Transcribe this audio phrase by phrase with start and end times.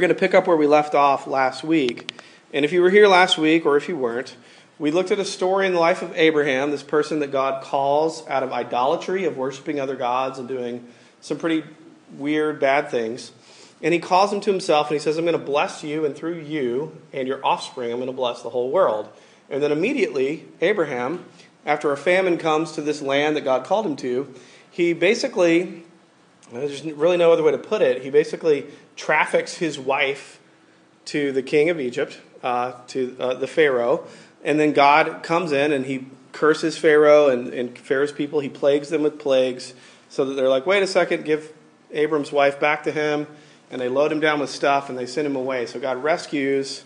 [0.00, 2.10] We're going to pick up where we left off last week.
[2.54, 4.34] And if you were here last week, or if you weren't,
[4.78, 8.26] we looked at a story in the life of Abraham, this person that God calls
[8.26, 10.88] out of idolatry, of worshiping other gods and doing
[11.20, 11.64] some pretty
[12.16, 13.32] weird, bad things.
[13.82, 16.16] And he calls him to himself and he says, I'm going to bless you, and
[16.16, 19.06] through you and your offspring, I'm going to bless the whole world.
[19.50, 21.26] And then immediately, Abraham,
[21.66, 24.34] after a famine comes to this land that God called him to,
[24.70, 25.82] he basically,
[26.50, 28.64] there's really no other way to put it, he basically
[29.00, 30.38] traffics his wife
[31.06, 34.06] to the king of Egypt, uh, to uh, the Pharaoh,
[34.44, 38.40] and then God comes in and he curses Pharaoh and, and Pharaoh's people.
[38.40, 39.72] He plagues them with plagues
[40.10, 41.50] so that they're like, wait a second, give
[41.90, 43.26] Abram's wife back to him.
[43.70, 45.64] And they load him down with stuff and they send him away.
[45.64, 46.84] So God rescues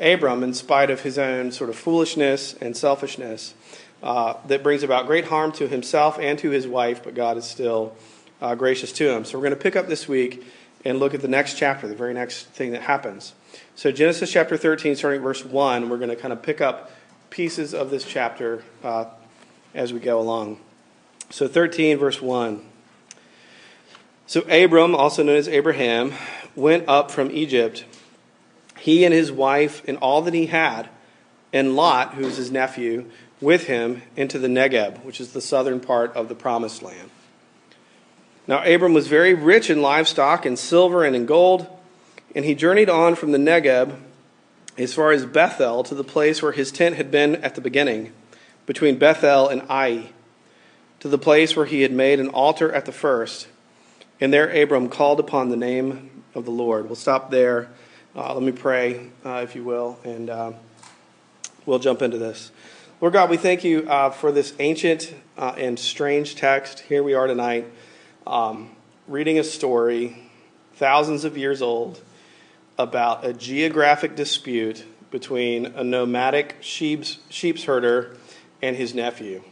[0.00, 3.54] Abram in spite of his own sort of foolishness and selfishness
[4.02, 7.44] uh, that brings about great harm to himself and to his wife, but God is
[7.44, 7.96] still
[8.40, 9.24] uh, gracious to him.
[9.24, 10.44] So we're going to pick up this week
[10.86, 13.34] and look at the next chapter, the very next thing that happens.
[13.74, 16.92] So, Genesis chapter 13, starting at verse 1, we're going to kind of pick up
[17.28, 19.06] pieces of this chapter uh,
[19.74, 20.60] as we go along.
[21.30, 22.64] So, 13, verse 1.
[24.26, 26.14] So, Abram, also known as Abraham,
[26.54, 27.84] went up from Egypt,
[28.78, 30.88] he and his wife and all that he had,
[31.52, 36.14] and Lot, who's his nephew, with him into the Negeb, which is the southern part
[36.14, 37.10] of the promised land.
[38.48, 41.66] Now, Abram was very rich in livestock, in silver, and in gold,
[42.34, 43.98] and he journeyed on from the Negeb
[44.78, 48.12] as far as Bethel to the place where his tent had been at the beginning,
[48.64, 50.10] between Bethel and Ai,
[51.00, 53.48] to the place where he had made an altar at the first.
[54.20, 56.86] And there Abram called upon the name of the Lord.
[56.86, 57.68] We'll stop there.
[58.14, 60.52] Uh, let me pray, uh, if you will, and uh,
[61.64, 62.52] we'll jump into this.
[63.00, 66.80] Lord God, we thank you uh, for this ancient uh, and strange text.
[66.80, 67.66] Here we are tonight
[68.26, 68.70] um,
[69.06, 70.30] reading a story
[70.74, 72.00] thousands of years old
[72.78, 78.16] about a geographic dispute between a nomadic sheep's, sheep's herder
[78.60, 79.42] and his nephew.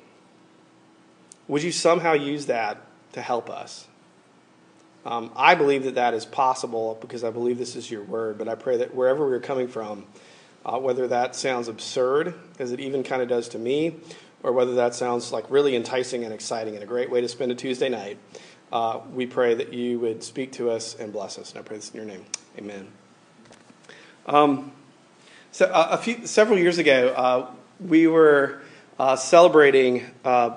[1.47, 2.79] Would you somehow use that
[3.13, 3.87] to help us?
[5.07, 8.49] Um, I believe that that is possible because I believe this is your word, but
[8.49, 10.07] I pray that wherever we're coming from,
[10.65, 13.97] uh, whether that sounds absurd, as it even kind of does to me,
[14.43, 17.53] or whether that sounds like really enticing and exciting and a great way to spend
[17.53, 18.19] a Tuesday night,
[18.75, 21.53] uh, we pray that you would speak to us and bless us.
[21.53, 22.25] And I pray this in your name.
[22.59, 22.89] Amen.
[24.27, 24.73] Um,
[25.53, 28.61] so uh, a few, several years ago, uh, we were
[28.99, 30.57] uh, celebrating uh,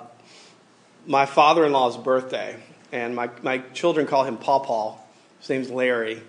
[1.05, 2.55] my father-in-law's birthday,
[2.91, 4.97] and my, my children call him Paw Paw.
[5.39, 6.23] His name's Larry,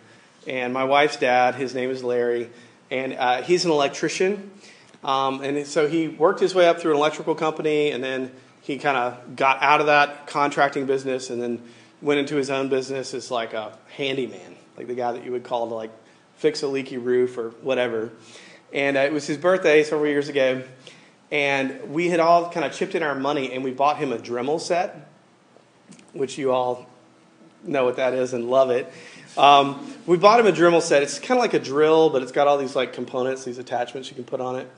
[0.47, 2.51] and my wife's dad, his name is Larry,
[2.91, 4.51] and uh, he's an electrician.
[5.03, 8.77] Um, and so he worked his way up through an electrical company, and then he
[8.77, 11.63] kind of got out of that contracting business and then
[12.01, 15.45] went into his own business as like a handyman, like the guy that you would
[15.45, 15.91] call to like
[16.37, 18.13] fix a leaky roof or whatever.
[18.73, 20.63] And uh, it was his birthday several years ago,
[21.31, 24.19] and we had all kind of chipped in our money and we bought him a
[24.19, 25.09] Dremel set,
[26.13, 26.89] which you all
[27.65, 28.91] know what that is and love it.
[29.37, 31.03] Um, we bought him a Dremel set.
[31.03, 34.09] It's kind of like a drill, but it's got all these like components, these attachments
[34.09, 34.71] you can put on it.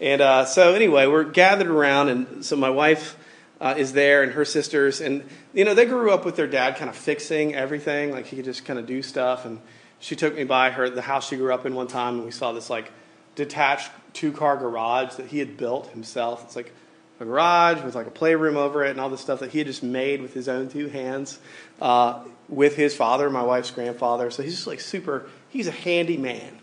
[0.00, 3.16] And uh, so anyway, we're gathered around, and so my wife
[3.60, 6.76] uh, is there and her sisters, and you know they grew up with their dad
[6.76, 9.44] kind of fixing everything, like he could just kind of do stuff.
[9.44, 9.60] And
[9.98, 12.30] she took me by her the house she grew up in one time, and we
[12.30, 12.90] saw this like
[13.34, 16.44] detached two car garage that he had built himself.
[16.44, 16.72] It's like
[17.20, 19.66] a garage with like a playroom over it and all this stuff that he had
[19.66, 21.38] just made with his own two hands
[21.80, 24.30] uh, with his father, my wife's grandfather.
[24.30, 25.28] So he's just like super.
[25.48, 26.58] He's a handy man.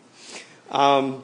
[0.71, 1.23] Um,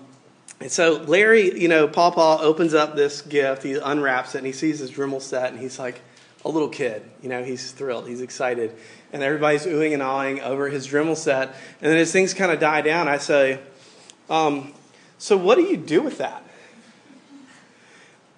[0.62, 4.48] and so Larry, you know, Paw Paw opens up this gift, he unwraps it, and
[4.48, 6.02] he sees his Dremel set, and he's like
[6.46, 7.04] a little kid.
[7.24, 8.76] You know, he's thrilled, he's excited.
[9.12, 11.50] And everybody's oohing and awing over his Dremel set.
[11.82, 13.60] And then as things kind of die down, I say,
[14.30, 14.74] um,
[15.18, 16.44] So what do you do with that?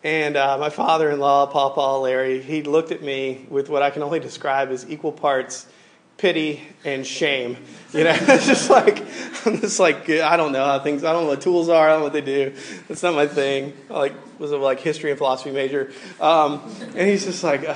[0.01, 3.81] And uh, my father in law, Paw Paw Larry, he looked at me with what
[3.81, 5.67] I can only describe as equal parts
[6.23, 7.57] pity and shame.
[7.91, 9.03] You know, it's just like
[9.45, 11.03] I'm just like I don't know how things.
[11.03, 11.89] I don't know what tools are.
[11.89, 12.53] I don't know what they do.
[12.87, 13.73] It's not my thing.
[13.89, 15.91] I like was a like history and philosophy major,
[16.21, 16.61] um,
[16.95, 17.67] and he's just like.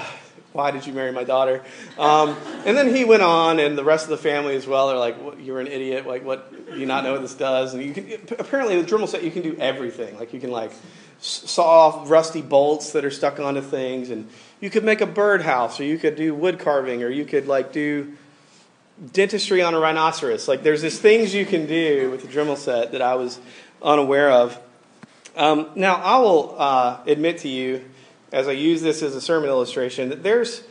[0.53, 1.63] why did you marry my daughter?
[1.99, 2.35] Um,
[2.65, 4.87] and then he went on, and the rest of the family as well.
[4.87, 6.07] They're like, "You're an idiot!
[6.07, 6.71] Like, what?
[6.71, 8.05] Do you not know what this does?" And you can
[8.39, 10.17] apparently the Dremel set you can do everything.
[10.17, 10.71] Like, you can like
[11.19, 14.29] saw off rusty bolts that are stuck onto things, and
[14.59, 17.71] you could make a birdhouse, or you could do wood carving, or you could like
[17.71, 18.15] do
[19.13, 20.47] dentistry on a rhinoceros.
[20.47, 23.39] Like there's these things you can do with the Dremel set that I was
[23.81, 24.59] unaware of.
[25.35, 27.85] Um, now I will uh, admit to you,
[28.31, 30.63] as I use this as a sermon illustration, that there's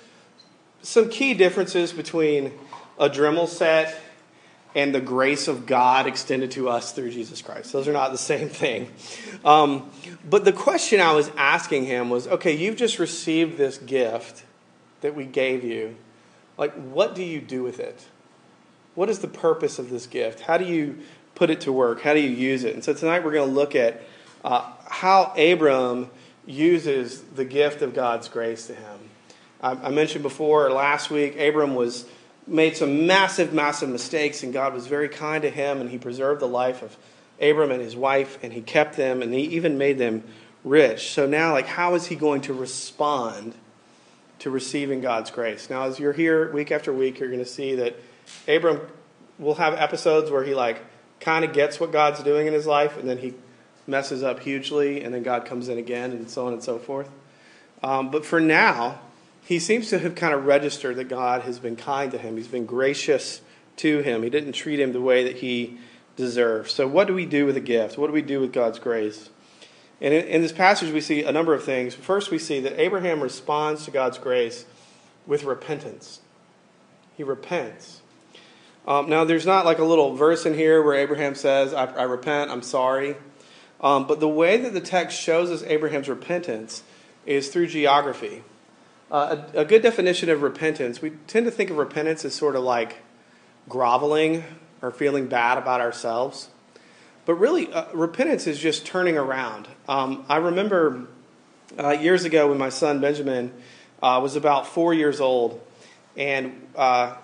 [0.83, 2.53] some key differences between
[2.99, 3.99] a Dremel set
[4.75, 7.73] and the grace of God extended to us through Jesus Christ.
[7.73, 8.93] Those are not the same thing.
[9.45, 9.91] Um,
[10.29, 14.45] but the question I was asking him was okay, you've just received this gift
[15.01, 15.97] that we gave you.
[16.59, 18.05] Like, what do you do with it?
[18.97, 20.41] What is the purpose of this gift?
[20.41, 20.99] How do you
[21.35, 22.01] put it to work?
[22.01, 22.75] How do you use it?
[22.75, 24.03] And so tonight we're going to look at
[24.43, 26.11] uh, how Abram
[26.47, 28.99] uses the gift of God's grace to him.
[29.61, 32.07] I, I mentioned before last week, Abram was
[32.47, 36.41] made some massive, massive mistakes, and God was very kind to him, and he preserved
[36.41, 36.97] the life of
[37.39, 40.25] Abram and his wife, and he kept them, and he even made them
[40.65, 41.11] rich.
[41.11, 43.55] So now, like, how is he going to respond
[44.39, 45.69] to receiving God's grace?
[45.69, 47.97] Now, as you're here week after week, you're going to see that
[48.49, 48.81] Abram
[49.39, 50.83] will have episodes where he, like,
[51.21, 53.35] kind of gets what God's doing in his life, and then he
[53.87, 57.09] messes up hugely, and then God comes in again, and so on and so forth.
[57.83, 59.01] Um, but for now,
[59.45, 62.37] he seems to have kind of registered that God has been kind to him.
[62.37, 63.41] He's been gracious
[63.77, 64.23] to him.
[64.23, 65.79] He didn't treat him the way that he
[66.17, 66.71] deserved.
[66.71, 67.97] So, what do we do with a gift?
[67.97, 69.31] What do we do with God's grace?
[70.01, 71.95] And in, in, this passage, we see a number of things.
[71.95, 74.67] First, we see that Abraham responds to God's grace
[75.27, 76.21] with repentance.
[77.17, 78.03] He repents.
[78.87, 82.03] Um, now, there's not like a little verse in here where Abraham says, I, I
[82.05, 83.17] repent, I'm sorry.
[83.81, 86.83] Um, but the way that the text shows us Abraham's repentance
[87.27, 88.43] is through geography.
[89.11, 92.57] Uh, a, a, good definition of repentance, we tend to think of repentance as sort
[92.57, 92.97] of like
[93.69, 94.45] groveling
[94.83, 96.49] or feeling bad about ourselves.
[97.25, 99.69] But really, uh, repentance is just turning around.
[99.89, 101.07] Um, I remember
[101.79, 103.53] uh, years ago when my son Benjamin
[104.03, 105.61] uh, was about four years old,
[106.17, 107.17] and uh,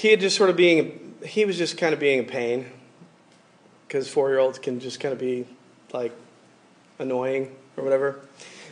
[0.00, 2.64] he had just sort of being, he was just kind of being a pain.
[3.86, 5.46] Because four year olds can just kind of be
[5.92, 6.12] like
[6.98, 8.20] annoying or whatever.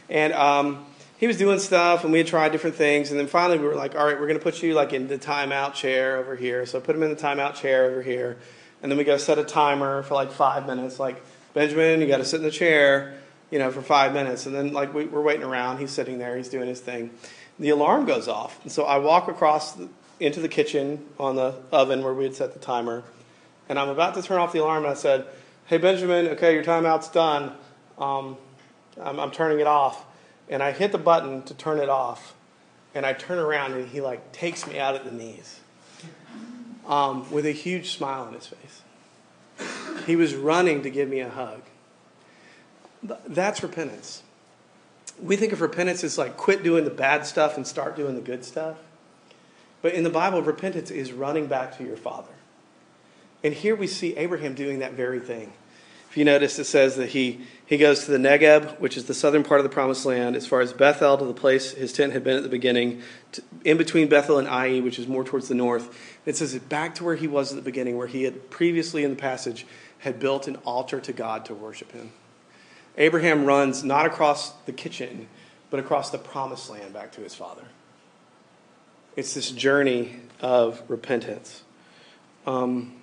[0.08, 0.86] And um,
[1.18, 3.10] he was doing stuff and we had tried different things.
[3.10, 5.08] And then finally we were like all right we're going to put you like in
[5.08, 6.64] the timeout chair over here.
[6.64, 8.38] So I put him in the timeout chair over here.
[8.80, 10.98] And then we to set a timer for like five minutes.
[10.98, 11.22] Like
[11.52, 13.14] benjamin you got to sit in the chair
[13.50, 14.46] you know for five minutes.
[14.46, 15.78] And then like we, are waiting around.
[15.78, 16.36] He's sitting there.
[16.38, 17.10] He's doing his thing.
[17.58, 18.62] The alarm goes off.
[18.62, 19.88] And so i walk across the,
[20.20, 23.02] into the kitchen on the oven where we had set the timer
[23.68, 25.26] and i'm about to turn off the alarm and i said
[25.66, 27.52] hey benjamin okay your timeout's done
[27.98, 28.36] um,
[29.00, 30.04] I'm, I'm turning it off
[30.48, 32.34] and I hit the button to turn it off,
[32.94, 35.60] and I turn around and he like takes me out at the knees
[36.86, 38.82] um, with a huge smile on his face.
[40.06, 41.62] He was running to give me a hug.
[43.26, 44.22] That's repentance.
[45.20, 48.20] We think of repentance as like quit doing the bad stuff and start doing the
[48.20, 48.78] good stuff.
[49.82, 52.32] But in the Bible, repentance is running back to your Father.
[53.44, 55.52] And here we see Abraham doing that very thing.
[56.10, 59.14] If you notice, it says that he, he goes to the Negeb, which is the
[59.14, 62.14] southern part of the promised land, as far as Bethel to the place his tent
[62.14, 63.02] had been at the beginning,
[63.32, 66.18] to, in between Bethel and Ai, which is more towards the north.
[66.24, 69.04] It says it back to where he was at the beginning, where he had previously
[69.04, 69.66] in the passage
[69.98, 72.12] had built an altar to God to worship him.
[72.96, 75.28] Abraham runs not across the kitchen,
[75.70, 77.64] but across the promised land back to his father.
[79.18, 81.64] It's this journey of repentance.
[82.46, 82.94] Um,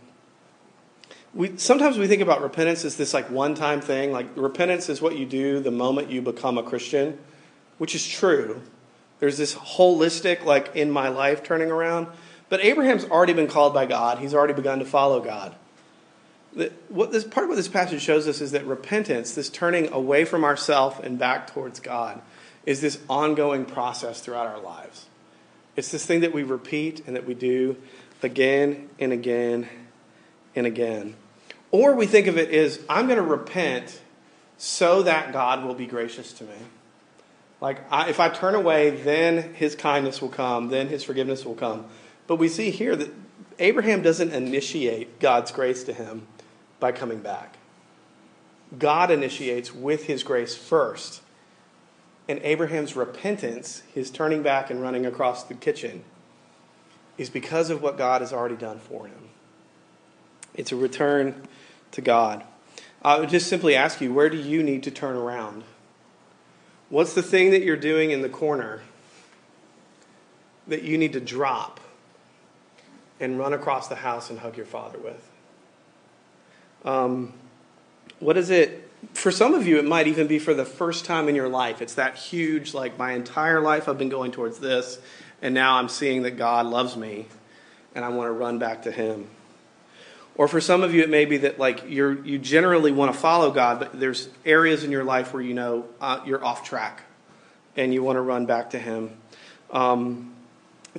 [1.34, 4.14] we sometimes we think about repentance as this like one time thing.
[4.14, 7.20] Like repentance is what you do the moment you become a christian
[7.80, 8.62] which is true.
[9.20, 12.08] There's this holistic like in my life turning around.
[12.48, 14.20] But abraham's already been called by god.
[14.20, 15.54] He's already begun to follow god.
[16.88, 20.24] What this part of what this passage shows us is that repentance this turning away
[20.24, 22.22] from ourself and back towards god
[22.66, 25.08] is this ongoing process throughout our lives
[25.76, 27.78] it's this thing that we repeat and that we do
[28.24, 29.68] again and again
[30.56, 31.16] and again
[31.76, 34.00] or we think of it as I'm going to repent
[34.58, 36.56] so that God will be gracious to me.
[37.60, 41.56] Like, I, if I turn away, then his kindness will come, then his forgiveness will
[41.56, 41.86] come.
[42.28, 43.12] But we see here that
[43.60, 46.28] Abraham doesn't initiate God's grace to him
[46.80, 47.58] by coming back.
[48.80, 51.22] God initiates with his grace first.
[52.28, 56.04] And Abraham's repentance, his turning back and running across the kitchen,
[57.18, 59.30] is because of what God has already done for him.
[60.54, 61.48] It's a return
[61.92, 62.44] to God.
[63.02, 65.64] I would just simply ask you, where do you need to turn around?
[66.90, 68.82] What's the thing that you're doing in the corner
[70.68, 71.80] that you need to drop
[73.20, 75.30] and run across the house and hug your father with?
[76.84, 77.34] Um,
[78.20, 78.85] what is it?
[79.14, 81.82] For some of you, it might even be for the first time in your life.
[81.82, 85.00] It's that huge, like, my entire life I've been going towards this,
[85.42, 87.28] and now I'm seeing that God loves me,
[87.94, 89.28] and I want to run back to Him.
[90.36, 93.18] Or for some of you, it may be that like you're you generally want to
[93.18, 97.04] follow God, but there's areas in your life where you know uh, you're off track,
[97.78, 99.16] and you want to run back to Him.
[99.72, 100.34] Um,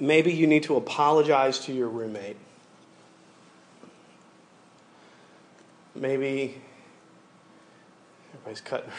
[0.00, 2.38] maybe you need to apologize to your roommate.
[5.96, 6.60] maybe
[8.46, 8.90] everybody's cutting,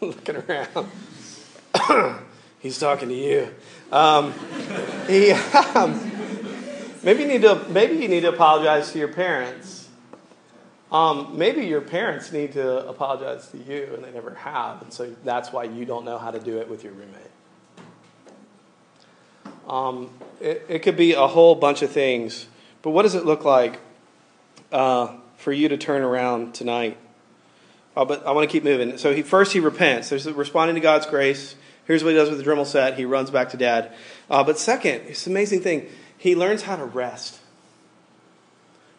[0.02, 2.20] looking around.
[2.58, 3.48] He's talking to you.
[3.90, 4.34] Um,
[5.08, 5.30] he,
[5.74, 5.98] um,
[7.02, 9.88] maybe you need to maybe you need to apologize to your parents.
[10.92, 15.14] Um, maybe your parents need to apologize to you, and they never have, and so
[15.24, 17.22] that's why you don't know how to do it with your roommate.
[19.66, 22.46] Um, it, it could be a whole bunch of things,
[22.82, 23.80] but what does it look like
[24.72, 26.98] uh, for you to turn around tonight?
[27.96, 28.98] Uh, but I want to keep moving.
[28.98, 30.10] So he first he repents.
[30.10, 31.56] There's responding to God's grace.
[31.86, 32.98] Here's what he does with the Dremel set.
[32.98, 33.92] He runs back to dad.
[34.28, 35.88] Uh, but second, it's an amazing thing.
[36.18, 37.38] He learns how to rest.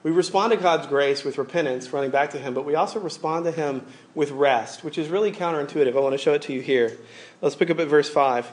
[0.04, 3.46] We respond to God's grace with repentance, running back to Him, but we also respond
[3.46, 3.86] to Him
[4.16, 5.98] with rest, which is really counterintuitive.
[5.98, 6.98] I want to show it to you here.
[7.42, 8.50] Let's pick up at verse 5.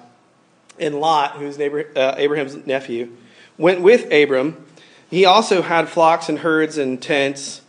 [0.80, 3.12] And Lot, who's neighbor, uh, Abraham's nephew,
[3.56, 4.66] went with Abram.
[5.08, 7.60] He also had flocks and herds and tents,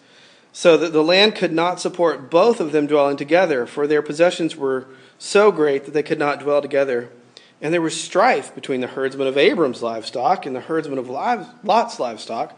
[0.58, 4.56] so that the land could not support both of them dwelling together, for their possessions
[4.56, 4.88] were
[5.20, 7.10] so great that they could not dwell together.
[7.62, 12.00] And there was strife between the herdsmen of Abram's livestock and the herdsmen of Lot's
[12.00, 12.58] livestock.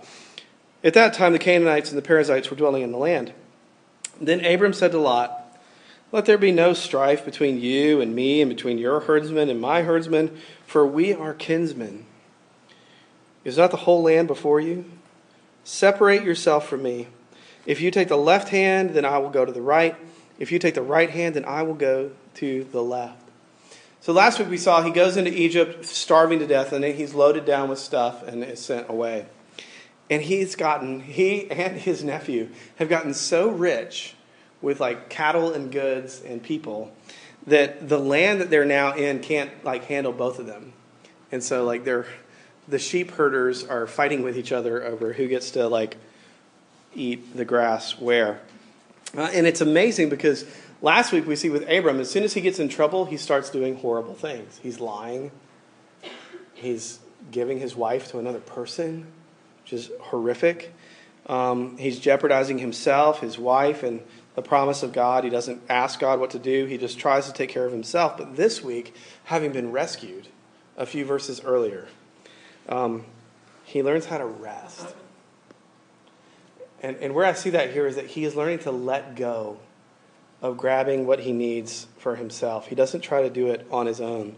[0.84, 3.34] At that time, the Canaanites and the Perizzites were dwelling in the land.
[4.22, 5.60] Then Abram said to Lot,
[6.12, 9.82] Let there be no strife between you and me, and between your herdsmen and my
[9.82, 10.38] herdsmen,
[10.68, 12.06] for we are kinsmen.
[13.44, 14.86] Is not the whole land before you?
[15.64, 17.08] Separate yourself from me.
[17.68, 19.96] If you take the left hand, then I will go to the right.
[20.40, 23.22] If you take the right hand, then I will go to the left.
[24.00, 27.14] So last week we saw he goes into Egypt starving to death, and then he's
[27.14, 29.26] loaded down with stuff and is sent away.
[30.10, 34.16] And he's gotten, he and his nephew have gotten so rich
[34.62, 36.94] with like cattle and goods and people
[37.48, 40.72] that the land that they're now in can't like handle both of them.
[41.32, 42.06] And so like they're
[42.68, 45.98] the sheep herders are fighting with each other over who gets to like
[46.98, 48.42] eat the grass where.
[49.16, 50.46] Uh, and it's amazing because
[50.82, 53.50] last week we see with Abram, as soon as he gets in trouble, he starts
[53.50, 54.60] doing horrible things.
[54.62, 55.32] He's lying,
[56.54, 57.00] he's
[57.32, 59.08] giving his wife to another person,
[59.64, 60.74] which is horrific.
[61.28, 64.02] Um, he's jeopardizing himself, his wife, and
[64.36, 65.24] the promise of God.
[65.24, 68.18] He doesn't ask God what to do, he just tries to take care of himself.
[68.18, 70.28] But this week, having been rescued
[70.78, 71.88] a few verses earlier,
[72.70, 73.06] um,
[73.64, 74.96] he learns how to rest.
[76.82, 79.58] And, and where I see that here is that he is learning to let go
[80.42, 82.68] of grabbing what he needs for himself.
[82.68, 84.36] He doesn't try to do it on his own.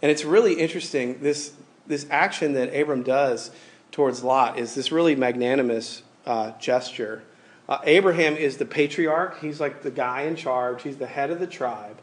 [0.00, 1.20] And it's really interesting.
[1.20, 1.52] This,
[1.86, 3.50] this action that Abram does
[3.90, 7.22] towards Lot is this really magnanimous uh, gesture.
[7.68, 11.38] Uh, Abraham is the patriarch, he's like the guy in charge, he's the head of
[11.38, 11.98] the tribe.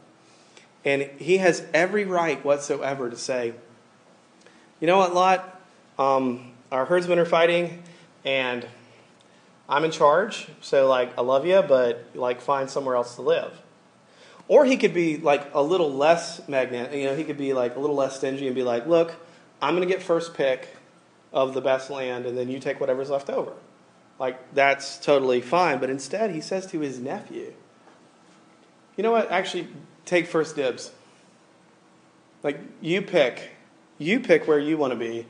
[0.84, 3.54] And he has every right whatsoever to say,
[4.80, 5.60] you know what, Lot?
[5.98, 7.82] Um, our herdsmen are fighting,
[8.24, 8.66] and
[9.70, 13.52] I'm in charge, so like I love you, but like find somewhere else to live.
[14.48, 16.92] Or he could be like a little less magnetic.
[16.98, 19.14] You know, he could be like a little less stingy and be like, "Look,
[19.62, 20.74] I'm going to get first pick
[21.32, 23.52] of the best land, and then you take whatever's left over."
[24.18, 25.78] Like that's totally fine.
[25.78, 27.52] But instead, he says to his nephew,
[28.96, 29.30] "You know what?
[29.30, 29.68] Actually,
[30.04, 30.90] take first dibs.
[32.42, 33.50] Like you pick,
[33.98, 35.26] you pick where you want to be,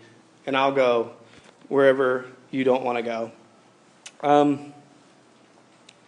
[0.46, 1.12] and I'll go
[1.68, 3.32] wherever you don't want to go."
[4.22, 4.72] Um,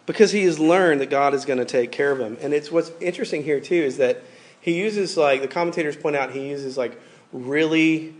[0.05, 2.37] because he has learned that God is going to take care of him.
[2.41, 4.21] And it's what's interesting here too is that
[4.59, 6.99] he uses like the commentators point out he uses like
[7.31, 8.13] really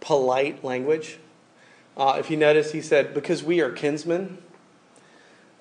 [0.00, 1.18] polite language.
[1.96, 4.38] Uh, if you notice, he said, "Because we are kinsmen."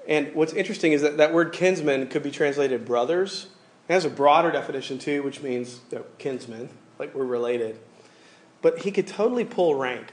[0.07, 3.47] And what's interesting is that that word kinsmen could be translated brothers.
[3.87, 7.79] It has a broader definition too, which means you know, kinsmen, like we're related.
[8.61, 10.07] But he could totally pull rank.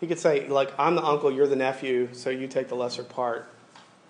[0.00, 3.02] He could say, like, I'm the uncle, you're the nephew, so you take the lesser
[3.02, 3.48] part.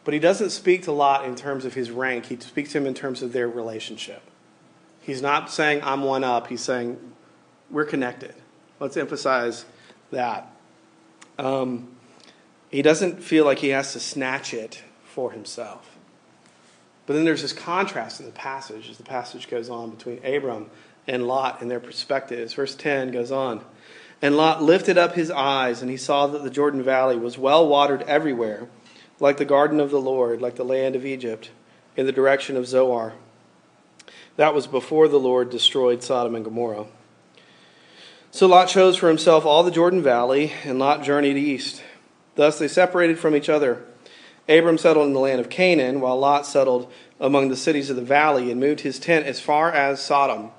[0.04, 2.86] But he doesn't speak to Lot in terms of his rank, he speaks to him
[2.86, 4.22] in terms of their relationship.
[5.00, 6.98] He's not saying, I'm one up, he's saying,
[7.70, 8.34] we're connected.
[8.80, 9.64] Let's emphasize
[10.10, 10.50] that.
[11.38, 11.96] Um,
[12.70, 15.96] he doesn't feel like he has to snatch it for himself.
[17.06, 20.70] But then there's this contrast in the passage as the passage goes on between Abram
[21.06, 22.52] and Lot and their perspectives.
[22.52, 23.64] Verse 10 goes on.
[24.20, 27.68] And Lot lifted up his eyes, and he saw that the Jordan Valley was well
[27.68, 28.68] watered everywhere,
[29.20, 31.50] like the garden of the Lord, like the land of Egypt,
[31.96, 33.14] in the direction of Zoar.
[34.36, 36.86] That was before the Lord destroyed Sodom and Gomorrah.
[38.30, 41.82] So Lot chose for himself all the Jordan Valley, and Lot journeyed east.
[42.34, 43.84] Thus they separated from each other.
[44.48, 48.02] Abram settled in the land of Canaan, while Lot settled among the cities of the
[48.02, 50.50] valley and moved his tent as far as Sodom.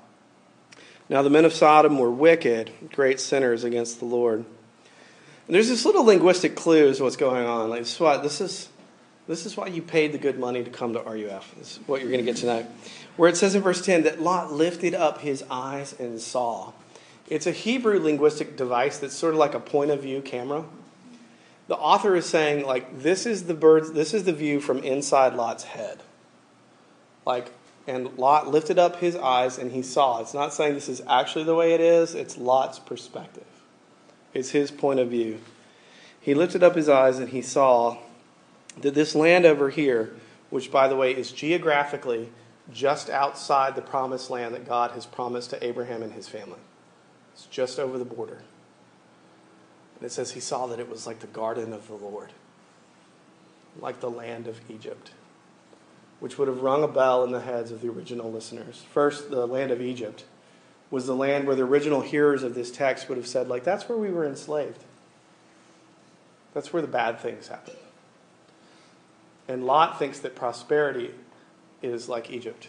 [1.10, 4.44] Now the men of Sodom were wicked, great sinners against the Lord.
[5.46, 7.68] And there's this little linguistic clue as to what's going on.
[7.68, 8.22] Like, what?
[8.22, 8.68] This is,
[9.26, 11.54] This is why you paid the good money to come to RUF.
[11.58, 12.66] This is what you're going to get tonight.
[13.16, 16.72] Where it says in verse 10 that Lot lifted up his eyes and saw.
[17.28, 20.64] It's a Hebrew linguistic device that's sort of like a point of view camera.
[21.66, 25.34] The author is saying, like, this is the birds, this is the view from inside
[25.34, 25.98] Lot's head.
[27.26, 27.52] Like,
[27.90, 30.20] and Lot lifted up his eyes and he saw.
[30.20, 33.46] It's not saying this is actually the way it is, it's Lot's perspective.
[34.32, 35.40] It's his point of view.
[36.20, 37.98] He lifted up his eyes and he saw
[38.80, 40.14] that this land over here,
[40.50, 42.30] which by the way is geographically
[42.72, 46.60] just outside the promised land that God has promised to Abraham and his family,
[47.32, 48.42] it's just over the border.
[49.96, 52.32] And it says he saw that it was like the garden of the Lord,
[53.80, 55.10] like the land of Egypt,
[56.20, 58.84] which would have rung a bell in the heads of the original listeners.
[58.92, 60.24] First, the land of Egypt
[60.90, 63.88] was the land where the original hearers of this text would have said, like, that's
[63.88, 64.84] where we were enslaved.
[66.52, 67.74] That's where the bad things happen.
[69.48, 71.10] And Lot thinks that prosperity
[71.82, 72.68] is like Egypt,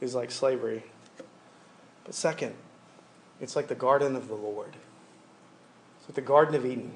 [0.00, 0.84] is like slavery.
[2.04, 2.54] But second,
[3.40, 4.76] it's like the garden of the Lord.
[5.98, 6.92] It's like the Garden of Eden.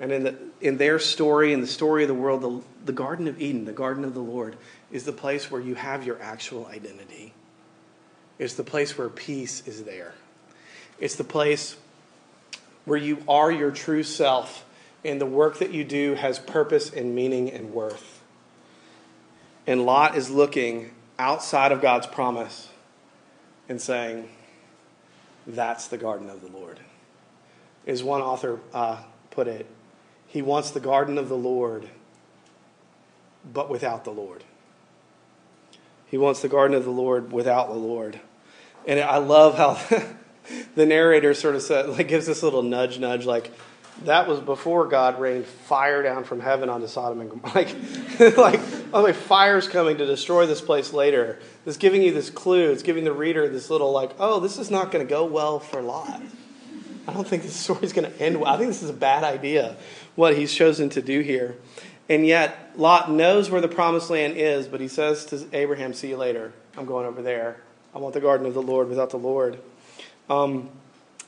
[0.00, 3.26] And in, the, in their story, in the story of the world, the, the Garden
[3.26, 4.56] of Eden, the Garden of the Lord,
[4.92, 7.32] is the place where you have your actual identity.
[8.38, 10.14] It's the place where peace is there.
[11.00, 11.76] It's the place
[12.84, 14.64] where you are your true self
[15.04, 18.20] and the work that you do has purpose and meaning and worth.
[19.66, 22.68] And Lot is looking outside of God's promise
[23.68, 24.28] and saying,
[25.46, 26.80] That's the garden of the Lord.
[27.86, 29.66] As one author uh, put it,
[30.28, 31.88] he wants the garden of the Lord,
[33.52, 34.44] but without the Lord.
[36.06, 38.20] He wants the garden of the Lord without the Lord.
[38.86, 39.80] And I love how
[40.74, 43.50] the narrator sort of said, like, gives this little nudge, nudge, like,
[44.04, 47.66] that was before God rained fire down from heaven onto Sodom and Gomorrah.
[48.18, 48.60] Like, like,
[48.92, 51.38] oh, my fire's coming to destroy this place later.
[51.66, 52.70] It's giving you this clue.
[52.70, 55.58] It's giving the reader this little, like, oh, this is not going to go well
[55.58, 56.22] for Lot.
[57.08, 58.52] I don't think this story's going to end well.
[58.52, 59.76] I think this is a bad idea,
[60.18, 61.54] what he's chosen to do here.
[62.08, 66.08] And yet, Lot knows where the promised land is, but he says to Abraham, see
[66.08, 66.52] you later.
[66.76, 67.60] I'm going over there.
[67.94, 69.60] I want the garden of the Lord without the Lord.
[70.28, 70.70] Um,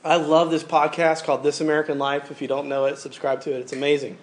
[0.05, 2.33] I love this podcast called This American Life.
[2.33, 3.61] If you don't know it, subscribe to it.
[3.61, 4.19] It's amazing.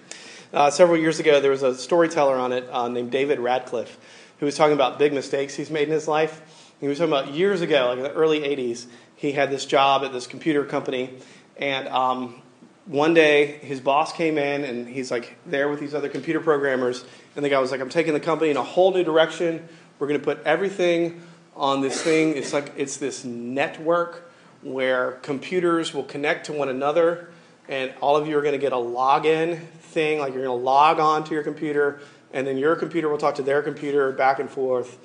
[0.51, 3.97] Uh, several years ago, there was a storyteller on it uh, named David Radcliffe
[4.41, 6.73] who was talking about big mistakes he's made in his life.
[6.81, 10.03] He was talking about years ago, like in the early 80s, he had this job
[10.03, 11.17] at this computer company.
[11.55, 12.41] And um,
[12.87, 17.03] one day, his boss came in and he's like there with these other computer programmers.
[17.35, 19.67] And the guy was like, I'm taking the company in a whole new direction.
[19.99, 21.21] We're going to put everything
[21.55, 22.35] on this thing.
[22.37, 27.29] It's like it's this network where computers will connect to one another,
[27.67, 30.63] and all of you are going to get a login thing, like you're going to
[30.63, 31.99] log on to your computer,
[32.33, 34.97] and then your computer will talk to their computer back and forth,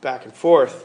[0.00, 0.84] back and forth.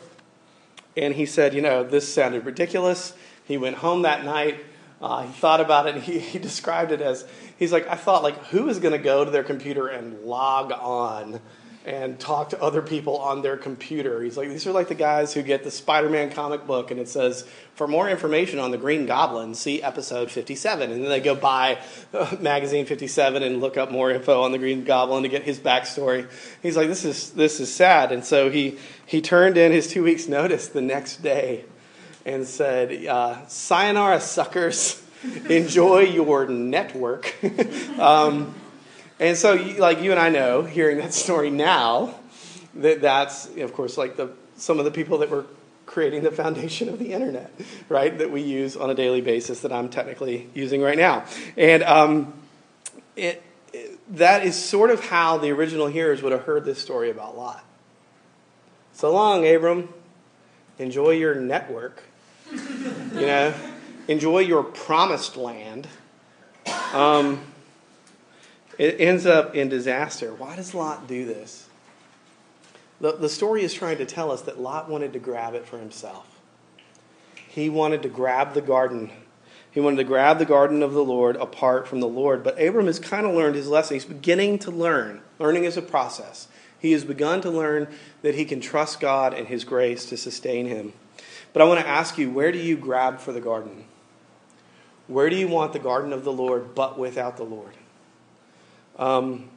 [0.97, 3.13] And he said, You know, this sounded ridiculous.
[3.43, 4.63] He went home that night.
[5.05, 8.23] Uh, he thought about it and he, he described it as he's like, I thought,
[8.23, 11.39] like, who is going to go to their computer and log on
[11.85, 14.23] and talk to other people on their computer.
[14.23, 16.99] He's like, these are like the guys who get the Spider Man comic book and
[16.99, 20.91] it says, for more information on the Green Goblin, see episode 57.
[20.91, 21.77] And then they go buy
[22.11, 25.59] uh, magazine 57 and look up more info on the Green Goblin to get his
[25.59, 26.27] backstory.
[26.63, 28.11] He's like, this is, this is sad.
[28.11, 31.65] And so he, he turned in his two weeks' notice the next day
[32.25, 35.01] and said, uh, Sayonara, suckers.
[35.49, 37.35] Enjoy your network.
[37.99, 38.53] um,
[39.19, 42.15] and so, like you and I know, hearing that story now,
[42.75, 45.45] that that's of course like the some of the people that were
[45.85, 47.51] creating the foundation of the internet,
[47.89, 48.17] right?
[48.17, 52.33] That we use on a daily basis that I'm technically using right now, and um,
[53.15, 53.41] it,
[53.73, 57.37] it, that is sort of how the original hearers would have heard this story about
[57.37, 57.63] Lot.
[58.93, 59.89] So long, Abram.
[60.77, 62.03] Enjoy your network.
[62.51, 63.53] you know,
[64.07, 65.87] enjoy your promised land.
[66.93, 67.41] Um,
[68.77, 70.33] it ends up in disaster.
[70.33, 71.67] Why does Lot do this?
[73.01, 75.77] The, the story is trying to tell us that Lot wanted to grab it for
[75.77, 76.39] himself.
[77.47, 79.11] He wanted to grab the garden.
[79.71, 82.43] He wanted to grab the garden of the Lord apart from the Lord.
[82.43, 83.95] But Abram has kind of learned his lesson.
[83.95, 85.21] He's beginning to learn.
[85.39, 86.47] Learning is a process.
[86.79, 87.87] He has begun to learn
[88.21, 90.93] that he can trust God and his grace to sustain him.
[91.55, 93.85] But I want to ask you where do you grab for the garden?
[95.07, 97.71] Where do you want the garden of the Lord, but without the Lord?
[98.99, 99.47] Um,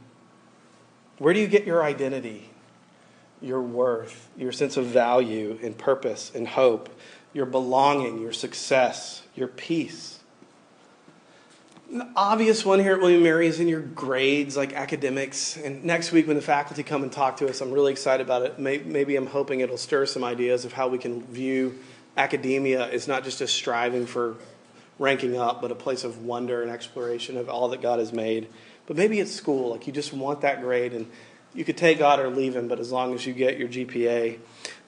[1.18, 2.50] where do you get your identity,
[3.40, 6.88] your worth, your sense of value and purpose and hope,
[7.32, 10.17] your belonging, your success, your peace?
[11.90, 15.56] The obvious one here at William Mary is in your grades, like academics.
[15.56, 18.42] And next week, when the faculty come and talk to us, I'm really excited about
[18.42, 18.58] it.
[18.58, 21.78] Maybe I'm hoping it'll stir some ideas of how we can view
[22.14, 24.36] academia as not just a striving for
[24.98, 28.48] ranking up, but a place of wonder and exploration of all that God has made.
[28.86, 31.10] But maybe it's school, like you just want that grade, and
[31.54, 34.38] you could take God or leave Him, but as long as you get your GPA.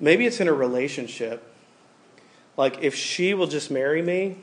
[0.00, 1.50] Maybe it's in a relationship.
[2.58, 4.36] Like if she will just marry me,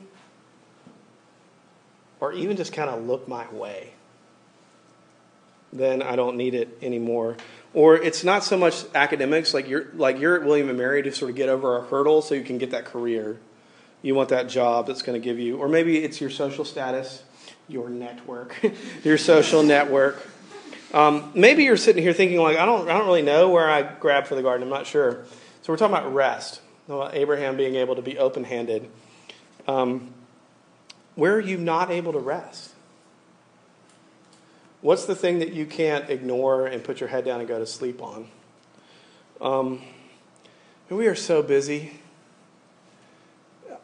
[2.20, 3.92] or even just kind of look my way,
[5.72, 7.36] then I don't need it anymore.
[7.74, 11.12] Or it's not so much academics, like you're like you're at William and Mary to
[11.12, 13.38] sort of get over a hurdle so you can get that career.
[14.00, 17.22] You want that job that's going to give you, or maybe it's your social status,
[17.66, 18.56] your network,
[19.04, 20.26] your social network.
[20.94, 23.82] Um, maybe you're sitting here thinking like, I don't, I don't really know where I
[23.82, 24.62] grab for the garden.
[24.62, 25.24] I'm not sure.
[25.62, 28.88] So we're talking about rest, about Abraham being able to be open-handed.
[29.66, 30.14] Um,
[31.18, 32.70] where are you not able to rest?
[34.82, 37.66] What's the thing that you can't ignore and put your head down and go to
[37.66, 38.28] sleep on?
[39.40, 39.82] Um,
[40.88, 41.98] we are so busy.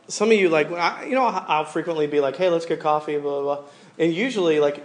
[0.06, 0.70] Some of you, like,
[1.08, 3.64] you know, I'll frequently be like, hey, let's get coffee, blah, blah, blah.
[3.98, 4.84] And usually, like,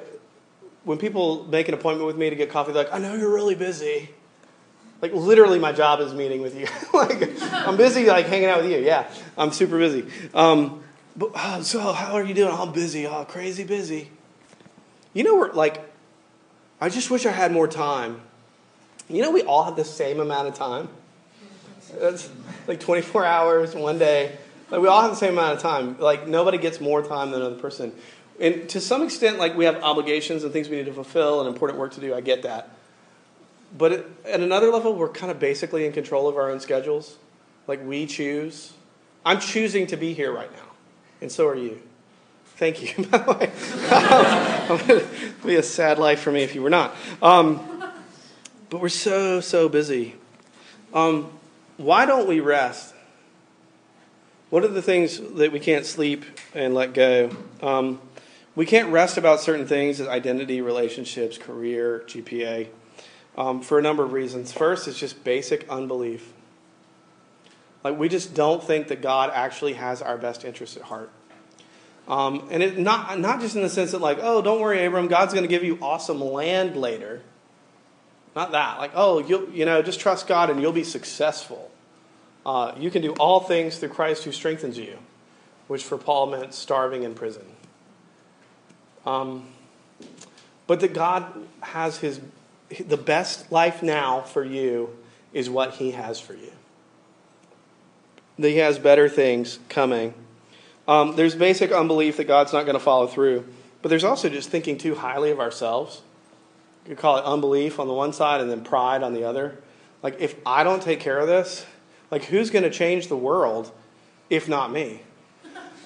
[0.85, 3.31] when people make an appointment with me to get coffee, they're like, I know you're
[3.31, 4.09] really busy.
[5.03, 6.65] Like, literally, my job is meeting with you.
[6.95, 8.79] like, I'm busy, like, hanging out with you.
[8.79, 9.07] Yeah,
[9.37, 10.07] I'm super busy.
[10.33, 10.83] Um,
[11.21, 12.53] oh, so, how are you doing?
[12.53, 13.07] I'm busy.
[13.07, 14.09] Oh, crazy busy.
[15.13, 15.81] You know, we're like,
[16.79, 18.21] I just wish I had more time.
[19.09, 20.87] You know, we all have the same amount of time.
[21.93, 22.29] It's
[22.67, 24.37] like 24 hours, one day.
[24.69, 25.97] Like, we all have the same amount of time.
[25.99, 27.91] Like, nobody gets more time than another person.
[28.39, 31.49] And to some extent, like, we have obligations and things we need to fulfill and
[31.49, 32.13] important work to do.
[32.13, 32.69] I get that.
[33.75, 37.17] But at another level, we're kind of basically in control of our own schedules.
[37.67, 38.73] Like, we choose.
[39.25, 40.68] I'm choosing to be here right now
[41.21, 41.81] and so are you.
[42.57, 43.51] Thank you, by the way.
[44.95, 45.07] it
[45.43, 46.95] would be a sad life for me if you were not.
[47.21, 47.61] Um,
[48.69, 50.15] but we're so, so busy.
[50.93, 51.31] Um,
[51.77, 52.93] why don't we rest?
[54.49, 57.29] What are the things that we can't sleep and let go?
[57.61, 58.01] Um,
[58.55, 62.67] we can't rest about certain things identity, relationships, career, GPA,
[63.37, 64.51] um, for a number of reasons.
[64.51, 66.33] First, it's just basic unbelief.
[67.83, 71.09] Like, we just don't think that God actually has our best interests at heart.
[72.07, 75.07] Um, and it, not, not just in the sense that, like, oh, don't worry, Abram,
[75.07, 77.21] God's going to give you awesome land later.
[78.35, 78.79] Not that.
[78.79, 81.69] Like, oh, you you know, just trust God and you'll be successful.
[82.45, 84.97] Uh, you can do all things through Christ who strengthens you,
[85.67, 87.45] which for Paul meant starving in prison.
[89.05, 89.47] Um,
[90.67, 91.25] but that God
[91.61, 92.19] has his,
[92.79, 94.97] the best life now for you
[95.33, 96.51] is what he has for you
[98.39, 100.13] that he has better things coming.
[100.87, 103.45] Um, there's basic unbelief that God's not going to follow through,
[103.81, 106.01] but there's also just thinking too highly of ourselves.
[106.85, 109.59] You could call it unbelief on the one side and then pride on the other.
[110.01, 111.65] Like, if I don't take care of this,
[112.09, 113.71] like, who's going to change the world
[114.29, 115.01] if not me?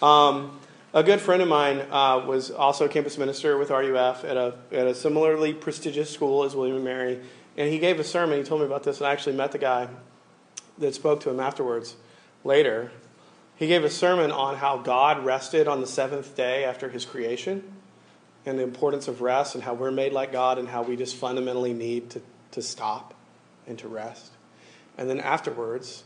[0.01, 0.59] Um,
[0.93, 4.53] a good friend of mine uh, was also a campus minister with RUF at a,
[4.71, 7.19] at a similarly prestigious school as William and Mary,
[7.57, 8.37] and he gave a sermon.
[8.37, 9.87] He told me about this, and I actually met the guy
[10.77, 11.95] that spoke to him afterwards
[12.43, 12.91] later,
[13.55, 17.63] he gave a sermon on how God rested on the seventh day after his creation
[18.45, 21.15] and the importance of rest and how we're made like God and how we just
[21.15, 23.13] fundamentally need to, to stop
[23.67, 24.31] and to rest.
[24.97, 26.03] And then afterwards,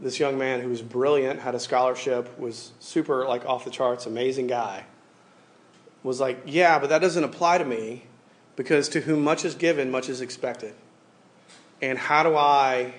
[0.00, 4.06] this young man who was brilliant, had a scholarship, was super like off the charts,
[4.06, 4.84] amazing guy,
[6.02, 8.04] was like, Yeah, but that doesn't apply to me
[8.56, 10.74] because to whom much is given, much is expected.
[11.82, 12.94] And how do I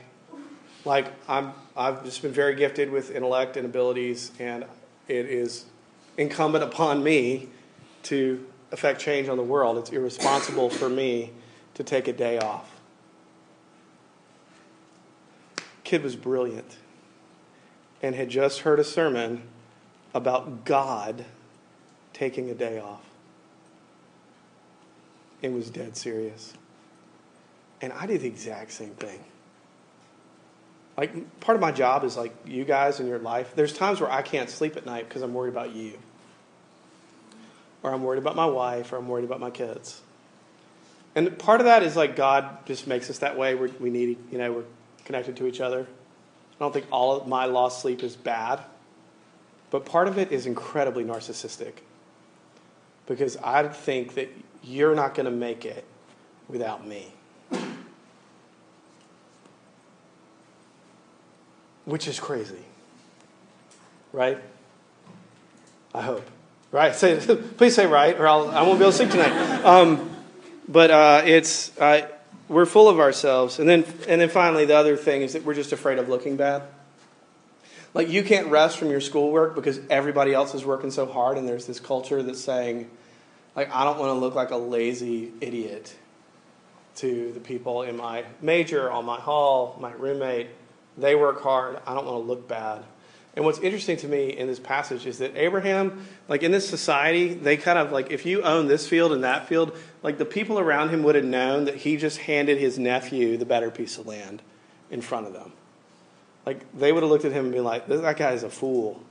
[0.86, 4.64] like I'm I've just been very gifted with intellect and abilities, and
[5.08, 5.66] it is
[6.18, 7.50] incumbent upon me
[8.04, 9.78] to affect change on the world.
[9.78, 11.32] It's irresponsible for me
[11.74, 12.72] to take a day off.
[15.84, 16.78] Kid was brilliant
[18.02, 19.44] and had just heard a sermon
[20.14, 21.26] about God
[22.14, 23.04] taking a day off.
[25.42, 26.54] It was dead serious.
[27.82, 29.24] And I did the exact same thing.
[30.98, 33.54] Like, part of my job is like you guys in your life.
[33.56, 35.98] There's times where I can't sleep at night because I'm worried about you,
[37.84, 40.02] or I'm worried about my wife, or I'm worried about my kids.
[41.16, 43.56] And part of that is like God just makes us that way.
[43.56, 44.64] We're, we need, you know, we're
[45.06, 45.82] connected to each other.
[45.82, 48.62] I don't think all of my lost sleep is bad,
[49.72, 51.74] but part of it is incredibly narcissistic
[53.08, 54.30] because I think that
[54.64, 55.84] you're not going to make it
[56.48, 57.14] without me.
[61.86, 62.64] Which is crazy.
[64.12, 64.40] Right?
[65.94, 66.30] I hope.
[66.72, 66.94] Right?
[66.94, 67.18] Say,
[67.58, 69.64] please say right, or I'll, I won't be able to sleep tonight.
[69.64, 70.12] Um,
[70.68, 72.08] but uh, it's uh,
[72.48, 75.54] we're full of ourselves, and then and then finally the other thing is that we're
[75.54, 76.64] just afraid of looking bad.
[77.94, 81.48] Like you can't rest from your schoolwork because everybody else is working so hard, and
[81.48, 82.90] there's this culture that's saying,
[83.56, 85.96] like, I don't want to look like a lazy idiot
[86.98, 90.48] to the people in my major, on my hall, my roommate.
[90.98, 91.80] They work hard.
[91.86, 92.84] I don't want to look bad.
[93.36, 97.34] And what's interesting to me in this passage is that Abraham, like in this society,
[97.34, 100.58] they kind of like, if you own this field and that field, like the people
[100.58, 104.08] around him would have known that he just handed his nephew the better piece of
[104.08, 104.42] land
[104.90, 105.52] in front of them.
[106.46, 109.04] Like they would have looked at him and been like, that guy is a fool.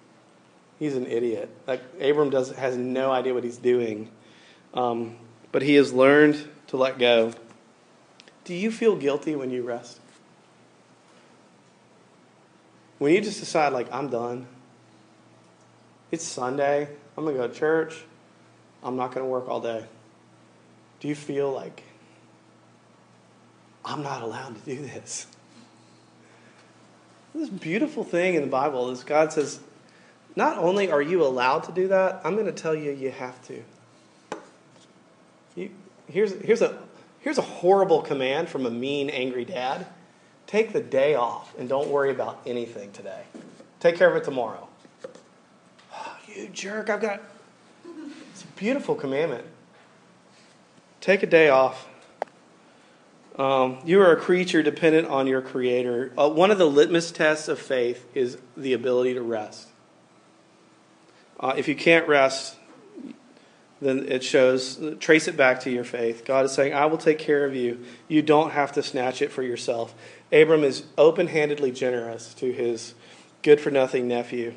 [0.78, 1.50] He's an idiot.
[1.66, 4.08] Like Abram does, has no idea what he's doing.
[4.72, 5.16] Um,
[5.52, 7.32] but he has learned to let go.
[8.44, 10.00] Do you feel guilty when you rest?
[13.04, 14.46] When you just decide, like, I'm done.
[16.10, 16.88] It's Sunday.
[17.18, 18.02] I'm going to go to church.
[18.82, 19.84] I'm not going to work all day.
[21.00, 21.82] Do you feel like
[23.84, 25.26] I'm not allowed to do this?
[27.34, 29.60] This beautiful thing in the Bible is God says,
[30.34, 33.38] not only are you allowed to do that, I'm going to tell you you have
[33.48, 33.62] to.
[35.56, 35.70] You,
[36.08, 36.78] here's, here's, a,
[37.20, 39.88] here's a horrible command from a mean, angry dad.
[40.46, 43.22] Take the day off and don't worry about anything today.
[43.80, 44.68] Take care of it tomorrow.
[45.92, 47.22] Oh, you jerk, I've got.
[48.32, 49.44] It's a beautiful commandment.
[51.00, 51.88] Take a day off.
[53.36, 56.12] Um, you are a creature dependent on your Creator.
[56.16, 59.68] Uh, one of the litmus tests of faith is the ability to rest.
[61.40, 62.56] Uh, if you can't rest,
[63.80, 66.24] then it shows, trace it back to your faith.
[66.24, 67.84] God is saying, I will take care of you.
[68.08, 69.94] You don't have to snatch it for yourself.
[70.32, 72.94] Abram is open handedly generous to his
[73.42, 74.54] good for nothing nephew.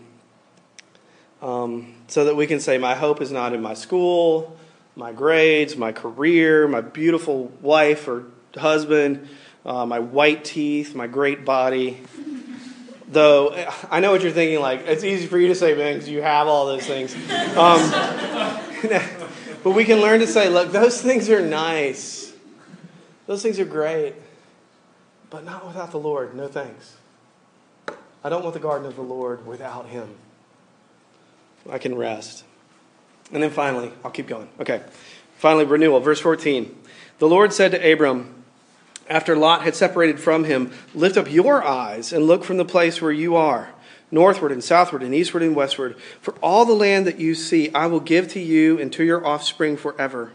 [1.41, 4.57] Um, so that we can say, My hope is not in my school,
[4.95, 8.25] my grades, my career, my beautiful wife or
[8.55, 9.27] husband,
[9.65, 12.01] uh, my white teeth, my great body.
[13.09, 13.53] Though
[13.89, 16.21] I know what you're thinking, like, it's easy for you to say, man, because you
[16.21, 17.15] have all those things.
[17.55, 17.79] Um,
[19.63, 22.33] but we can learn to say, look, those things are nice.
[23.25, 24.15] Those things are great.
[25.29, 26.35] But not without the Lord.
[26.35, 26.97] No thanks.
[28.23, 30.15] I don't want the garden of the Lord without Him.
[31.69, 32.43] I can rest.
[33.31, 34.47] And then finally, I'll keep going.
[34.59, 34.81] Okay.
[35.37, 35.99] Finally, renewal.
[35.99, 36.75] Verse 14.
[37.19, 38.43] The Lord said to Abram,
[39.09, 43.01] after Lot had separated from him, Lift up your eyes and look from the place
[43.01, 43.69] where you are
[44.11, 45.95] northward and southward and eastward and westward.
[46.21, 49.25] For all the land that you see, I will give to you and to your
[49.25, 50.31] offspring forever.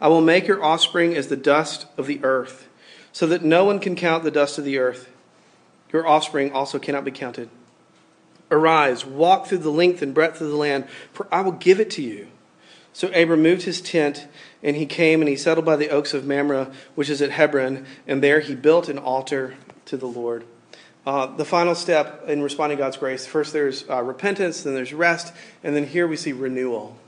[0.00, 2.68] I will make your offspring as the dust of the earth,
[3.12, 5.10] so that no one can count the dust of the earth.
[5.92, 7.48] Your offspring also cannot be counted.
[8.50, 11.90] Arise, walk through the length and breadth of the land, for I will give it
[11.92, 12.28] to you.
[12.92, 14.26] So Abram moved his tent,
[14.62, 17.86] and he came and he settled by the oaks of Mamre, which is at Hebron,
[18.06, 19.54] and there he built an altar
[19.86, 20.44] to the Lord.
[21.08, 24.92] Uh, the final step in responding to God's grace first there's uh, repentance, then there's
[24.92, 25.32] rest,
[25.64, 26.98] and then here we see renewal.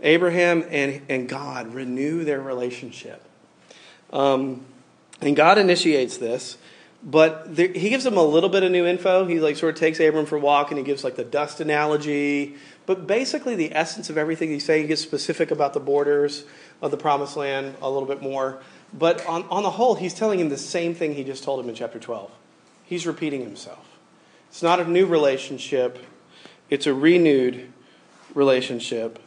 [0.00, 3.22] Abraham and, and God renew their relationship.
[4.12, 4.64] Um,
[5.20, 6.58] and God initiates this,
[7.04, 9.26] but there, he gives them a little bit of new info.
[9.26, 11.60] He like sort of takes Abram for a walk and he gives like the dust
[11.60, 12.56] analogy.
[12.84, 16.42] But basically, the essence of everything he's saying, he gets specific about the borders
[16.82, 18.60] of the promised land a little bit more.
[18.92, 21.68] But on, on the whole, he's telling him the same thing he just told him
[21.68, 22.28] in chapter 12
[22.90, 23.86] he's repeating himself.
[24.48, 26.04] It's not a new relationship,
[26.68, 27.72] it's a renewed
[28.34, 29.20] relationship.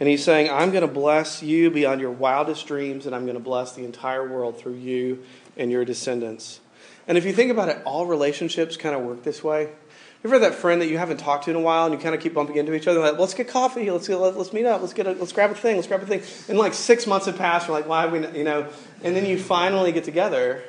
[0.00, 3.34] And he's saying, I'm going to bless you beyond your wildest dreams, and I'm going
[3.34, 5.24] to bless the entire world through you
[5.56, 6.60] and your descendants.
[7.08, 9.62] And if you think about it, all relationships kind of work this way.
[9.62, 12.14] You ever that friend that you haven't talked to in a while, and you kind
[12.14, 13.00] of keep bumping into each other?
[13.00, 13.90] Like, let's get coffee.
[13.90, 14.80] Let's get, let's meet up.
[14.80, 15.74] Let's get a, let's grab a thing.
[15.74, 16.22] Let's grab a thing.
[16.48, 17.66] And like six months have passed.
[17.66, 18.68] You're like, why have we, you know?
[19.02, 20.62] And then you finally get together,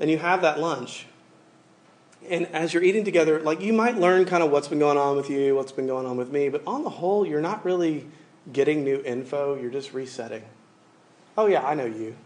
[0.00, 1.06] and you have that lunch.
[2.28, 5.16] And as you're eating together, like you might learn kind of what's been going on
[5.16, 8.06] with you, what's been going on with me, but on the whole, you're not really
[8.52, 10.42] getting new info, you're just resetting.
[11.38, 12.16] Oh, yeah, I know you.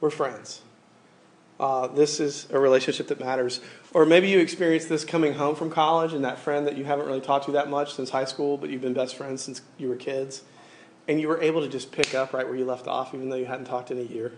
[0.00, 0.62] We're friends.
[1.58, 3.60] Uh, this is a relationship that matters.
[3.92, 7.06] Or maybe you experienced this coming home from college and that friend that you haven't
[7.06, 9.88] really talked to that much since high school, but you've been best friends since you
[9.88, 10.42] were kids.
[11.08, 13.36] And you were able to just pick up right where you left off, even though
[13.36, 14.32] you hadn't talked in a year.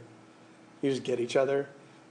[0.83, 1.69] You just get each other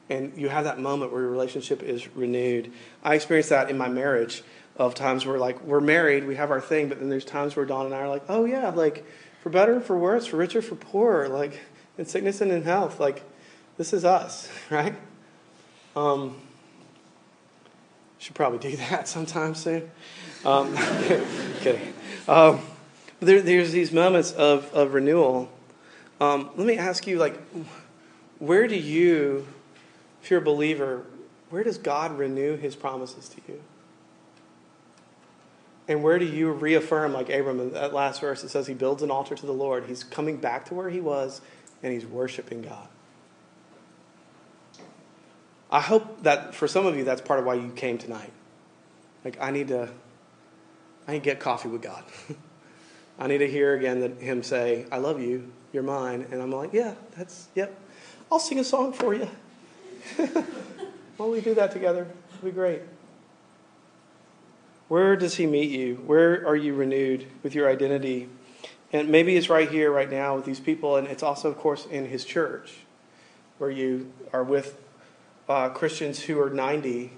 [0.09, 2.71] and you have that moment where your relationship is renewed.
[3.03, 4.43] I experienced that in my marriage
[4.75, 7.65] of times where like we're married, we have our thing, but then there's times where
[7.65, 9.05] Dawn and I are like, oh yeah, like
[9.41, 11.59] for better, for worse, for richer, for poorer, like
[11.97, 13.23] in sickness and in health, like
[13.77, 14.95] this is us, right?
[15.95, 16.35] Um,
[18.19, 19.89] should probably do that sometime soon.
[20.45, 20.75] Um,
[21.59, 21.93] kidding.
[22.27, 22.61] Um,
[23.19, 25.49] there, there's these moments of, of renewal.
[26.21, 27.39] Um, let me ask you, like,
[28.39, 29.47] where do you,
[30.21, 31.05] if you're a believer,
[31.49, 33.61] where does God renew his promises to you?
[35.87, 39.01] And where do you reaffirm, like Abram in that last verse, it says he builds
[39.01, 39.85] an altar to the Lord.
[39.87, 41.41] He's coming back to where he was
[41.81, 42.87] and he's worshiping God.
[45.71, 48.31] I hope that for some of you, that's part of why you came tonight.
[49.23, 49.89] Like, I need to,
[51.07, 52.03] I need to get coffee with God.
[53.19, 56.27] I need to hear again that Him say, I love you, you're mine.
[56.31, 57.77] And I'm like, yeah, that's, yep.
[58.31, 59.27] I'll sing a song for you.
[60.17, 62.07] Why don't we do that together?
[62.33, 62.81] It'll be great.
[64.87, 65.95] Where does He meet you?
[66.05, 68.29] Where are you renewed with your identity?
[68.91, 71.85] And maybe it's right here, right now, with these people, and it's also, of course,
[71.85, 72.77] in His church,
[73.59, 74.77] where you are with
[75.47, 77.11] uh, Christians who are 90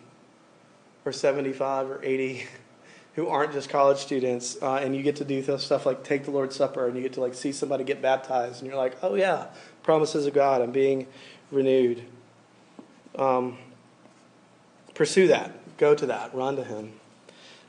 [1.05, 2.45] or 75 or 80
[3.15, 6.31] who aren't just college students, uh, and you get to do stuff like take the
[6.31, 9.15] Lord's Supper, and you get to like see somebody get baptized, and you're like, oh
[9.15, 9.47] yeah,
[9.83, 11.07] promises of God, I'm being
[11.51, 12.03] renewed.
[13.15, 13.57] Um,
[14.93, 16.93] pursue that, go to that, run to Him.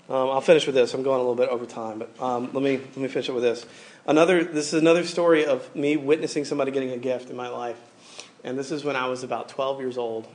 [0.08, 0.94] Um, I'll finish with this.
[0.94, 3.32] I'm going a little bit over time, but um, let me let me finish it
[3.32, 3.64] with this.
[4.06, 7.78] Another, this is another story of me witnessing somebody getting a gift in my life,
[8.42, 10.26] and this is when I was about 12 years old,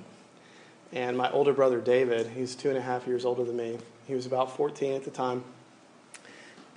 [0.94, 3.78] and my older brother David, he's two and a half years older than me.
[4.08, 5.44] He was about 14 at the time.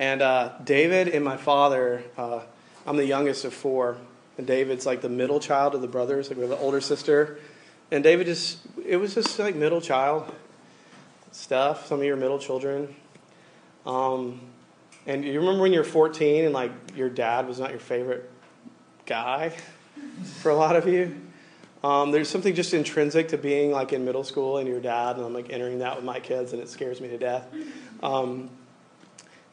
[0.00, 2.40] And uh, David and my father, uh,
[2.86, 3.98] I'm the youngest of four,
[4.36, 6.28] and David's like the middle child of the brothers.
[6.28, 7.38] Like we have an older sister,
[7.90, 10.32] and David just, it was just like middle child
[11.32, 11.86] stuff.
[11.86, 12.94] Some of your middle children.
[13.86, 14.40] Um,
[15.06, 18.30] and you remember when you're 14 and like your dad was not your favorite
[19.06, 19.52] guy
[20.40, 21.20] for a lot of you?
[21.82, 25.24] Um, there's something just intrinsic to being like in middle school and your dad, and
[25.24, 27.46] I'm like entering that with my kids, and it scares me to death.
[28.02, 28.50] Um,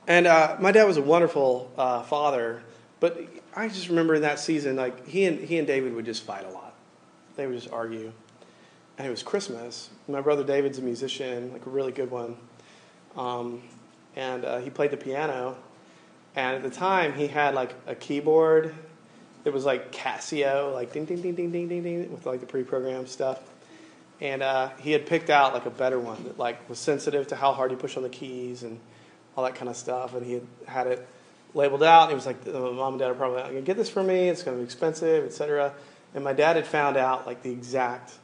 [0.07, 2.63] and uh, my dad was a wonderful uh, father,
[2.99, 3.17] but
[3.55, 6.45] I just remember in that season, like he and he and David would just fight
[6.45, 6.73] a lot.
[7.37, 8.11] They would just argue,
[8.97, 9.89] and it was Christmas.
[10.07, 12.37] My brother David's a musician, like a really good one,
[13.15, 13.61] um,
[14.15, 15.57] and uh, he played the piano.
[16.35, 18.75] And at the time, he had like a keyboard
[19.47, 22.45] it was like Casio, like ding ding ding ding ding ding ding, with like the
[22.45, 23.39] pre-programmed stuff.
[24.19, 27.37] And uh, he had picked out like a better one that like was sensitive to
[27.37, 28.77] how hard you push on the keys and
[29.37, 30.13] all that kind of stuff.
[30.15, 31.07] And he had had it
[31.53, 32.09] labeled out.
[32.09, 34.03] He was like, oh, "Mom and Dad are probably not going to get this for
[34.03, 34.27] me.
[34.27, 35.73] It's going to be expensive, etc."
[36.13, 38.15] And my dad had found out like the exact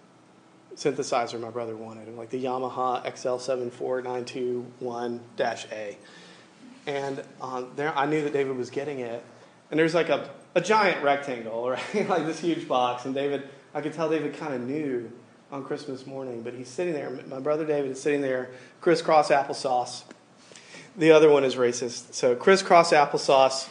[0.75, 5.97] synthesizer my brother wanted, like the Yamaha XL74921-A.
[6.86, 9.23] And um, there, I knew that David was getting it.
[9.71, 12.09] And there's like a a giant rectangle, right?
[12.09, 13.05] like this huge box.
[13.05, 15.12] And David, I could tell David kind of knew
[15.51, 17.12] on Christmas morning, but he's sitting there.
[17.27, 18.49] My brother David is sitting there,
[18.81, 20.03] crisscross applesauce.
[20.97, 22.13] The other one is racist.
[22.13, 23.67] So crisscross applesauce,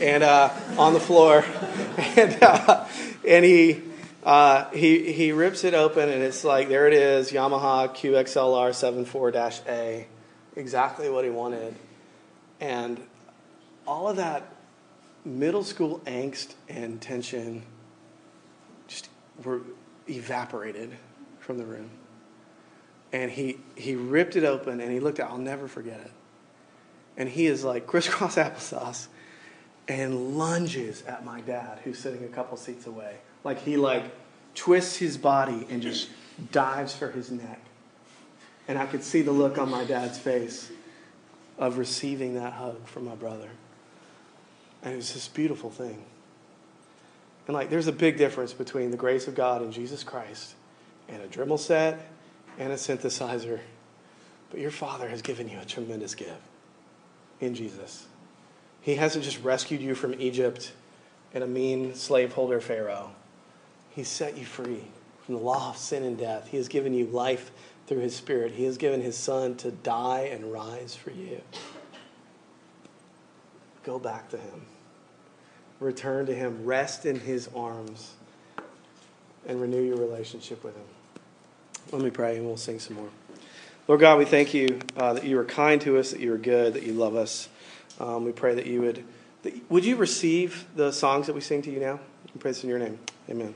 [0.00, 1.44] and uh, on the floor,
[2.16, 2.86] and uh,
[3.26, 3.82] and he.
[4.24, 10.06] Uh, he he rips it open and it's like there it is Yamaha QXLR 74-A
[10.56, 11.74] exactly what he wanted
[12.58, 12.98] and
[13.86, 14.54] all of that
[15.24, 17.62] middle school angst and tension
[18.86, 19.08] just
[19.42, 19.60] were
[20.08, 20.92] evaporated
[21.40, 21.90] from the room.
[23.12, 26.10] And he, he ripped it open and he looked at I'll never forget it.
[27.16, 29.06] And he is like crisscross applesauce
[29.88, 33.16] and lunges at my dad who's sitting a couple seats away.
[33.42, 34.04] Like he like
[34.54, 36.08] twists his body and just
[36.52, 37.60] dives for his neck.
[38.66, 40.70] And I could see the look on my dad's face
[41.58, 43.50] of receiving that hug from my brother.
[44.82, 46.02] And it was this beautiful thing.
[47.46, 50.54] And like, there's a big difference between the grace of God and Jesus Christ
[51.08, 52.08] and a Dremel set
[52.58, 53.60] and a synthesizer.
[54.50, 56.40] But your Father has given you a tremendous gift
[57.40, 58.06] in Jesus.
[58.84, 60.72] He hasn't just rescued you from Egypt
[61.32, 63.10] and a mean slaveholder Pharaoh.
[63.90, 64.84] He set you free
[65.26, 66.48] from the law of sin and death.
[66.48, 67.50] He has given you life
[67.88, 68.52] through His Spirit.
[68.52, 71.40] He has given His Son to die and rise for you.
[73.82, 74.62] Go back to Him
[75.80, 78.14] return to Him, rest in His arms,
[79.46, 80.84] and renew your relationship with Him.
[81.92, 83.10] Let me pray and we'll sing some more.
[83.86, 86.38] Lord God, we thank you uh, that you are kind to us, that you are
[86.38, 87.48] good, that you love us.
[88.00, 89.04] Um, we pray that you would,
[89.42, 92.00] that, would you receive the songs that we sing to you now?
[92.34, 92.98] We pray this in your name.
[93.30, 93.54] Amen.